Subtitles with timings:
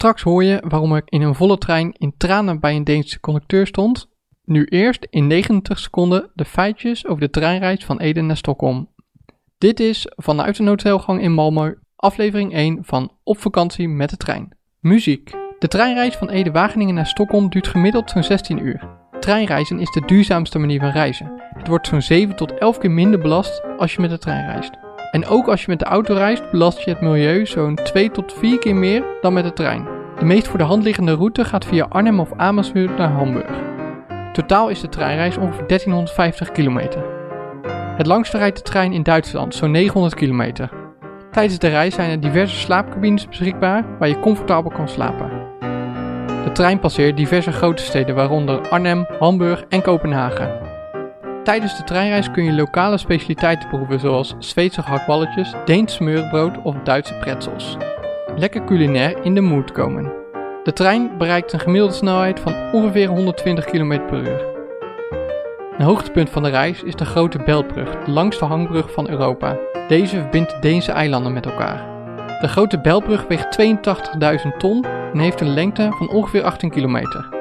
[0.00, 3.66] Straks hoor je waarom ik in een volle trein in tranen bij een Deense conducteur
[3.66, 4.08] stond.
[4.44, 8.88] Nu eerst in 90 seconden de feitjes over de treinreis van Ede naar Stockholm.
[9.58, 14.56] Dit is vanuit een hotelgang in Malmö, aflevering 1 van Op vakantie met de trein.
[14.78, 15.30] Muziek.
[15.58, 18.88] De treinreis van Ede-Wageningen naar Stockholm duurt gemiddeld zo'n 16 uur.
[19.18, 21.32] Treinreizen is de duurzaamste manier van reizen.
[21.54, 24.72] Het wordt zo'n 7 tot 11 keer minder belast als je met de trein reist.
[25.10, 28.32] En ook als je met de auto reist, belast je het milieu zo'n 2 tot
[28.32, 29.88] 4 keer meer dan met de trein.
[30.18, 33.50] De meest voor de hand liggende route gaat via Arnhem of Amersfoort naar Hamburg.
[34.32, 37.04] Totaal is de treinreis ongeveer 1350 kilometer.
[37.96, 40.70] Het langste rijdt de trein in Duitsland, zo'n 900 kilometer.
[41.30, 45.30] Tijdens de reis zijn er diverse slaapcabines beschikbaar waar je comfortabel kan slapen.
[46.44, 50.69] De trein passeert diverse grote steden, waaronder Arnhem, Hamburg en Kopenhagen.
[51.50, 57.14] Tijdens de treinreis kun je lokale specialiteiten proeven zoals Zweedse hakballetjes, Deens smeurbrood of Duitse
[57.14, 57.76] pretzels.
[58.36, 60.12] Lekker culinair in de mood komen.
[60.64, 64.44] De trein bereikt een gemiddelde snelheid van ongeveer 120 km per uur.
[65.78, 69.58] Een hoogtepunt van de reis is de Grote Beltbrug, de langste hangbrug van Europa.
[69.88, 71.86] Deze verbindt de Deense eilanden met elkaar.
[72.40, 73.58] De Grote Beltbrug weegt
[74.46, 77.39] 82.000 ton en heeft een lengte van ongeveer 18 kilometer.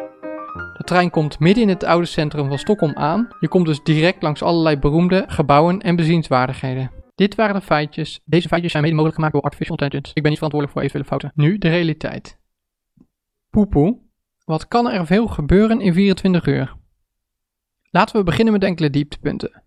[0.79, 3.27] De trein komt midden in het oude centrum van Stockholm aan.
[3.39, 6.91] Je komt dus direct langs allerlei beroemde gebouwen en bezienswaardigheden.
[7.15, 8.21] Dit waren de feitjes.
[8.25, 10.15] Deze feitjes zijn mede mogelijk gemaakt door Artificial Intelligence.
[10.15, 11.43] Ik ben niet verantwoordelijk voor eventuele fouten.
[11.45, 12.37] Nu de realiteit.
[13.49, 13.97] Poepoe.
[14.45, 16.75] Wat kan er veel gebeuren in 24 uur?
[17.89, 19.63] Laten we beginnen met enkele dieptepunten.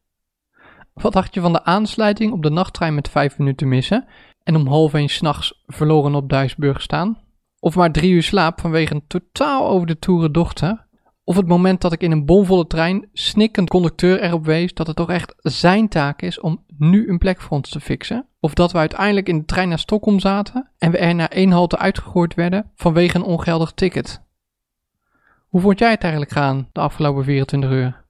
[0.95, 4.07] Wat dacht je van de aansluiting op de nachttrein met 5 minuten missen
[4.43, 7.19] en om half 1 s'nachts verloren op Duisburg staan?
[7.59, 10.91] Of maar drie uur slaap vanwege een totaal over de toeren dochter?
[11.25, 14.97] Of het moment dat ik in een bomvolle trein snikkend conducteur erop wees dat het
[14.97, 18.27] toch echt zijn taak is om nu een plek voor ons te fixen?
[18.41, 21.50] Of dat we uiteindelijk in de trein naar Stockholm zaten en we er na één
[21.50, 24.22] halte uitgegooid werden vanwege een ongeldig ticket?
[25.49, 28.04] Hoe vond jij het eigenlijk gaan de afgelopen 24 uur?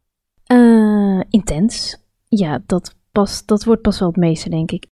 [0.52, 2.04] Uh, intens.
[2.28, 4.86] Ja, dat, pas, dat wordt pas wel het meeste, denk ik.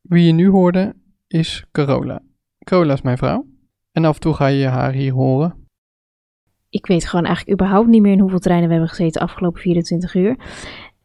[0.00, 0.94] Wie je nu hoorde
[1.26, 2.22] is Carola.
[2.58, 3.46] Carola is mijn vrouw.
[3.92, 5.57] En af en toe ga je haar hier horen.
[6.70, 9.60] Ik weet gewoon eigenlijk überhaupt niet meer in hoeveel treinen we hebben gezeten de afgelopen
[9.60, 10.36] 24 uur.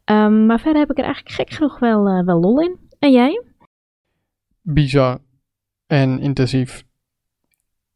[0.04, 2.78] Um, maar verder heb ik er eigenlijk gek genoeg wel, uh, wel lol in.
[2.98, 3.42] En jij?
[4.62, 5.18] Bizar
[5.86, 6.84] en intensief.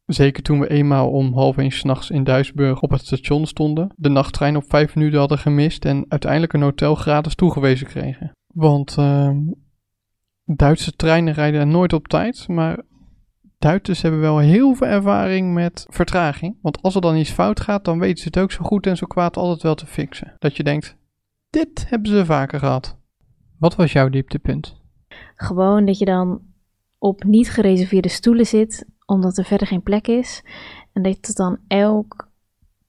[0.05, 4.09] Zeker toen we eenmaal om half één s'nachts in Duisburg op het station stonden, de
[4.09, 8.31] nachttrein op vijf minuten hadden gemist en uiteindelijk een hotel gratis toegewezen kregen.
[8.53, 9.31] Want uh,
[10.43, 12.83] Duitse treinen rijden nooit op tijd, maar
[13.59, 16.57] Duitsers hebben wel heel veel ervaring met vertraging.
[16.61, 18.97] Want als er dan iets fout gaat, dan weten ze het ook zo goed en
[18.97, 20.35] zo kwaad altijd wel te fixen.
[20.37, 20.97] Dat je denkt,
[21.49, 22.97] dit hebben ze vaker gehad.
[23.57, 24.81] Wat was jouw dieptepunt?
[25.35, 26.41] Gewoon dat je dan
[26.97, 30.43] op niet gereserveerde stoelen zit, omdat er verder geen plek is.
[30.93, 32.28] En dat dan elk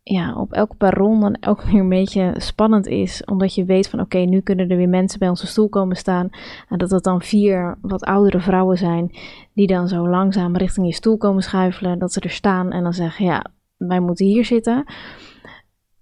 [0.03, 3.25] ja, op elk perron dan elke keer een beetje spannend is.
[3.25, 6.29] Omdat je weet van oké, nu kunnen er weer mensen bij onze stoel komen staan.
[6.69, 9.11] En dat het dan vier wat oudere vrouwen zijn
[9.55, 11.99] die dan zo langzaam richting je stoel komen schuifelen.
[11.99, 13.45] Dat ze er staan en dan zeggen ja,
[13.77, 14.85] wij moeten hier zitten.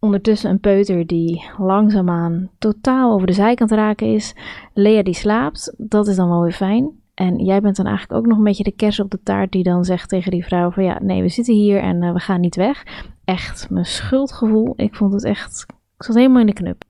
[0.00, 4.34] Ondertussen een peuter die langzaamaan totaal over de zijkant raken is.
[4.75, 6.91] Lea die slaapt, dat is dan wel weer fijn.
[7.14, 9.62] En jij bent dan eigenlijk ook nog een beetje de kers op de taart die
[9.62, 12.41] dan zegt tegen die vrouw van ja, nee, we zitten hier en uh, we gaan
[12.41, 12.84] niet weg.
[13.28, 15.66] Echt, mijn schuldgevoel, ik vond het echt,
[15.96, 16.84] ik zat helemaal in de knup.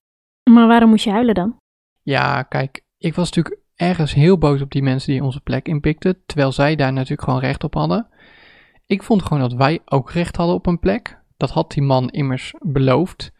[0.49, 1.57] Maar waarom moest je huilen dan?
[2.01, 6.21] Ja, kijk, ik was natuurlijk ergens heel boos op die mensen die onze plek inpikten,
[6.25, 8.07] terwijl zij daar natuurlijk gewoon recht op hadden.
[8.85, 11.21] Ik vond gewoon dat wij ook recht hadden op een plek.
[11.37, 13.31] Dat had die man immers beloofd.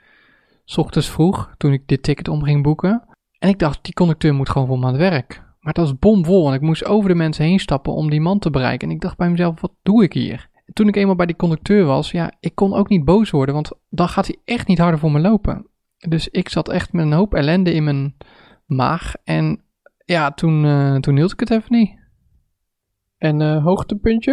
[0.66, 3.04] S ochtends vroeg, toen ik dit ticket om ging boeken.
[3.38, 5.36] En ik dacht, die conducteur moet gewoon voor me aan het werk.
[5.60, 8.40] Maar het was bomvol en ik moest over de mensen heen stappen om die man
[8.40, 8.88] te bereiken.
[8.88, 10.49] En ik dacht bij mezelf, wat doe ik hier?
[10.70, 13.56] En toen ik eenmaal bij die conducteur was, ja, ik kon ook niet boos worden,
[13.56, 15.68] want dan gaat hij echt niet harder voor me lopen.
[15.98, 18.16] Dus ik zat echt met een hoop ellende in mijn
[18.66, 19.14] maag.
[19.24, 19.62] En
[20.06, 21.98] ja, toen, uh, toen hield ik het even niet.
[23.18, 24.32] En uh, hoogtepuntje?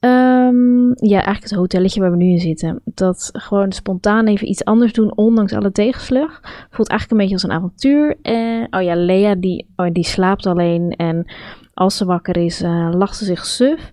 [0.00, 2.80] Um, ja, eigenlijk het hotelletje waar we nu in zitten.
[2.84, 6.40] Dat gewoon spontaan even iets anders doen, ondanks alle tegenslag.
[6.70, 8.18] Voelt eigenlijk een beetje als een avontuur.
[8.22, 10.90] En, oh ja, Lea die, oh, die slaapt alleen.
[10.90, 11.32] En
[11.74, 13.90] als ze wakker is, uh, lacht ze zich suf.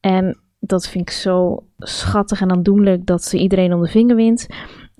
[0.00, 4.46] En dat vind ik zo schattig en aandoenlijk dat ze iedereen om de vinger wint.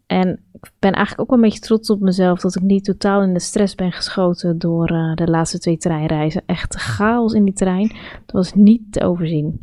[0.07, 3.23] En ik ben eigenlijk ook wel een beetje trots op mezelf dat ik niet totaal
[3.23, 6.43] in de stress ben geschoten door uh, de laatste twee treinreizen.
[6.47, 7.89] Echt chaos in die trein.
[8.27, 9.61] Dat was niet te overzien.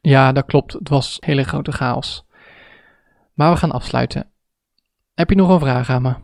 [0.00, 0.72] Ja, dat klopt.
[0.72, 2.24] Het was hele grote chaos.
[3.34, 4.30] Maar we gaan afsluiten.
[5.14, 6.14] Heb je nog een vraag aan me?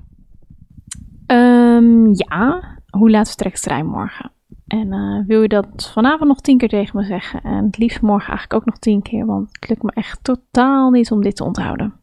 [1.34, 2.78] Um, ja.
[2.90, 4.30] Hoe laat vertrekt de trein morgen?
[4.72, 7.42] En uh, wil je dat vanavond nog tien keer tegen me zeggen?
[7.42, 10.90] En het liefst morgen eigenlijk ook nog tien keer, want het lukt me echt totaal
[10.90, 11.94] niet om dit te onthouden.